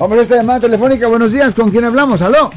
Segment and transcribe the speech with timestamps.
[0.00, 1.06] Vamos a esta llamada telefónica.
[1.08, 2.22] Buenos días, ¿con quién hablamos?
[2.22, 2.50] ¿Aló?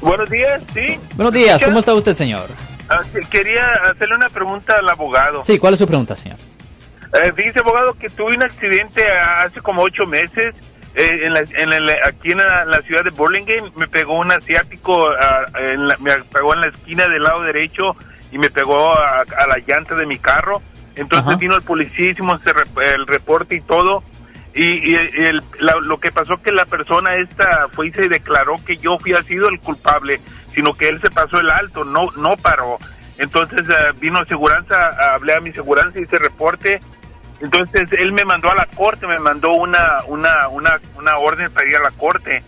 [0.00, 0.98] Buenos días, sí.
[1.14, 2.46] Buenos días, ¿cómo está usted, señor?
[2.88, 5.42] Ah, que- quería hacerle una pregunta al abogado.
[5.44, 6.38] Sí, ¿cuál es su pregunta, señor?
[7.22, 10.54] Eh, fíjese, abogado, que tuve un accidente hace como ocho meses
[10.96, 11.72] eh, en la- en
[12.04, 13.70] aquí en la, la ciudad de Burlingame.
[13.76, 15.10] Me pegó un asiático,
[15.56, 17.94] en la- me pegó en la esquina del lado derecho
[18.32, 20.60] y me pegó a, a la llanta de mi carro.
[20.96, 21.36] Entonces Ajá.
[21.36, 22.40] vino el policía, hicimos
[22.82, 24.02] el reporte y todo.
[24.54, 28.56] Y, y el- la- lo que pasó que la persona esta fue y se declaró
[28.66, 30.20] que yo fui ha sido el culpable,
[30.54, 32.78] sino que él se pasó el alto, no no paró.
[33.18, 36.80] Entonces eh, vino aseguranza, hablé a mi seguranza y hice reporte.
[37.40, 41.68] Entonces él me mandó a la corte, me mandó una una una una orden para
[41.68, 42.42] ir a la corte.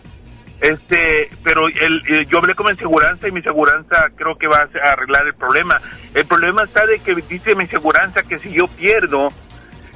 [0.60, 4.58] Este, pero él, eh, yo hablé con mi seguranza y mi seguranza creo que va
[4.58, 5.80] a arreglar el problema.
[6.14, 9.28] El problema está de que dice mi seguranza que si yo pierdo,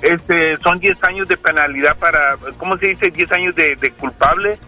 [0.02, 3.10] este, son 10 años de penalidad para, ¿cómo se dice?
[3.10, 4.58] 10 años de, de culpable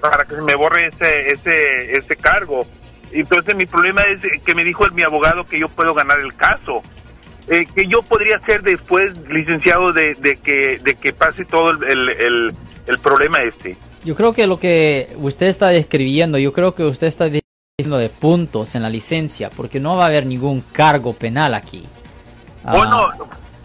[0.00, 2.66] para que se me borre ese, ese, ese cargo.
[3.10, 6.34] Entonces mi problema es que me dijo el, mi abogado que yo puedo ganar el
[6.34, 6.82] caso.
[7.48, 11.82] Eh, que yo podría ser después licenciado de, de que de que pase todo el,
[11.84, 12.54] el, el-
[12.86, 13.76] el problema este.
[14.04, 18.08] Yo creo que lo que usted está describiendo, yo creo que usted está diciendo de
[18.10, 21.86] puntos en la licencia, porque no va a haber ningún cargo penal aquí.
[22.64, 23.08] Ah, Bueno,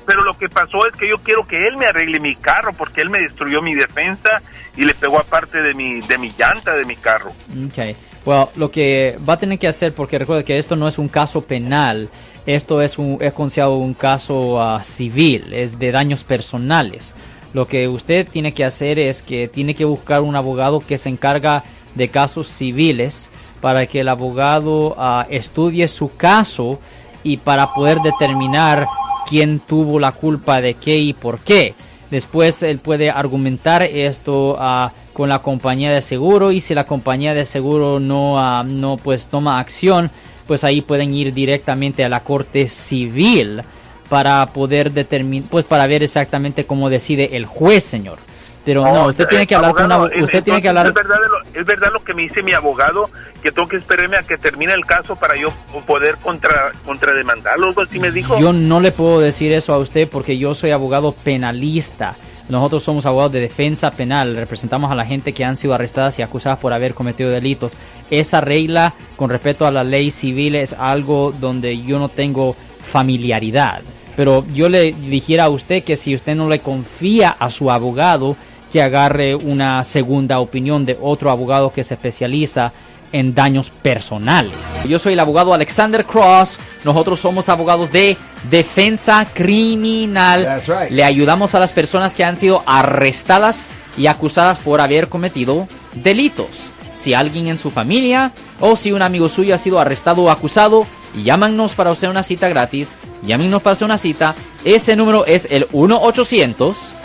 [0.06, 3.02] pero lo que pasó es que yo quiero que él me arregle mi carro porque
[3.02, 4.42] él me destruyó mi defensa
[4.76, 7.32] y le pegó aparte de mi de mi llanta de mi carro.
[7.68, 7.96] Ok.
[8.26, 11.10] Well, lo que va a tener que hacer, porque recuerde que esto no es un
[11.10, 12.10] caso penal,
[12.46, 17.14] esto es, un, es considerado un caso ah, civil, es de daños personales.
[17.54, 21.10] Lo que usted tiene que hacer es que tiene que buscar un abogado que se
[21.10, 21.66] encarga
[21.96, 26.80] de casos civiles para que el abogado ah, estudie su caso
[27.24, 28.88] y para poder determinar
[29.28, 31.74] quién tuvo la culpa de qué y por qué.
[32.12, 37.34] Después él puede argumentar esto ah, con la compañía de seguro y si la compañía
[37.34, 40.12] de seguro no, ah, no pues toma acción,
[40.46, 43.62] pues ahí pueden ir directamente a la corte civil
[44.10, 48.20] para poder determinar, pues para ver exactamente cómo decide el juez, señor.
[48.66, 51.18] Pero no, usted tiene que hablar con una, abogado, usted tiene que hablar Es verdad,
[51.30, 53.10] lo, es verdad lo que me dice mi abogado,
[53.42, 55.50] que tengo que esperarme a que termine el caso para yo
[55.86, 58.40] poder contra contrademandarlo, algo así me dijo.
[58.40, 62.16] Yo no le puedo decir eso a usted porque yo soy abogado penalista.
[62.50, 66.22] Nosotros somos abogados de defensa penal, representamos a la gente que han sido arrestadas y
[66.22, 67.78] acusadas por haber cometido delitos.
[68.10, 73.82] Esa regla con respecto a la ley civil es algo donde yo no tengo familiaridad.
[74.16, 78.36] Pero yo le dijera a usted que si usted no le confía a su abogado,
[78.74, 82.74] que agarre una segunda opinión de otro abogado que se especializa
[83.12, 84.52] en daños personales.
[84.90, 86.60] Yo soy el abogado Alexander Cross.
[86.84, 88.18] Nosotros somos abogados de
[88.50, 90.60] defensa criminal.
[90.66, 90.90] Right.
[90.90, 96.72] Le ayudamos a las personas que han sido arrestadas y acusadas por haber cometido delitos.
[96.96, 100.88] Si alguien en su familia o si un amigo suyo ha sido arrestado o acusado,
[101.24, 102.96] llámanos para hacer una cita gratis.
[103.22, 104.34] Llámenos para hacer una cita.
[104.66, 106.96] Ese número es el 1 800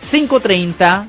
[0.00, 1.08] 530